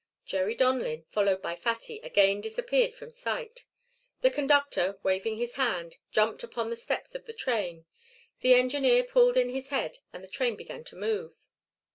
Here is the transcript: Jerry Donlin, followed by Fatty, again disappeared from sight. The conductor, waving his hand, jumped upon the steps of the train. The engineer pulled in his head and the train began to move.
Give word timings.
Jerry 0.25 0.55
Donlin, 0.55 1.05
followed 1.11 1.43
by 1.43 1.55
Fatty, 1.55 1.99
again 1.99 2.41
disappeared 2.41 2.95
from 2.95 3.11
sight. 3.11 3.65
The 4.21 4.31
conductor, 4.31 4.97
waving 5.03 5.37
his 5.37 5.53
hand, 5.61 5.97
jumped 6.09 6.41
upon 6.41 6.71
the 6.71 6.75
steps 6.75 7.13
of 7.13 7.25
the 7.27 7.33
train. 7.33 7.85
The 8.39 8.55
engineer 8.55 9.03
pulled 9.03 9.37
in 9.37 9.49
his 9.49 9.67
head 9.69 9.99
and 10.11 10.23
the 10.23 10.27
train 10.27 10.55
began 10.55 10.83
to 10.85 10.95
move. 10.95 11.43